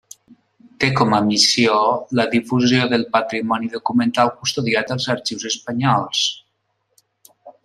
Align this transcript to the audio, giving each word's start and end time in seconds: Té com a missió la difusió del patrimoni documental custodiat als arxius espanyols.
Té 0.83 0.87
com 0.99 1.11
a 1.17 1.19
missió 1.25 1.75
la 2.19 2.25
difusió 2.31 2.87
del 2.93 3.05
patrimoni 3.17 3.71
documental 3.77 4.33
custodiat 4.41 4.95
als 4.97 5.07
arxius 5.17 5.47
espanyols. 5.55 6.25